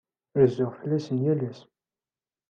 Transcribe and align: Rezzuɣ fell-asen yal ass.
Rezzuɣ 0.39 0.71
fell-asen 0.79 1.17
yal 1.25 1.41
ass. 1.49 1.59